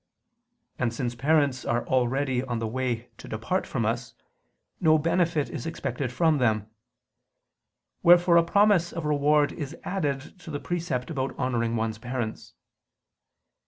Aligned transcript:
And 0.79 0.91
since 0.91 1.13
parents 1.13 1.63
are 1.63 1.85
already 1.85 2.43
on 2.43 2.57
the 2.57 2.65
way 2.65 3.09
to 3.19 3.27
depart 3.27 3.67
from 3.67 3.85
us, 3.85 4.15
no 4.79 4.97
benefit 4.97 5.47
is 5.51 5.67
expected 5.67 6.11
from 6.11 6.39
them: 6.39 6.71
wherefore 8.01 8.37
a 8.37 8.43
promise 8.43 8.91
of 8.91 9.05
reward 9.05 9.51
is 9.51 9.75
added 9.83 10.39
to 10.39 10.49
the 10.49 10.59
precept 10.59 11.11
about 11.11 11.37
honoring 11.37 11.75
one's 11.75 11.99
parents. 11.99 12.55